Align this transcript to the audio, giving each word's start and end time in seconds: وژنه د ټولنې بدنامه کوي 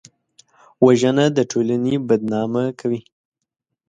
وژنه 0.85 1.25
د 1.37 1.39
ټولنې 1.51 1.95
بدنامه 2.07 2.63
کوي 2.79 3.01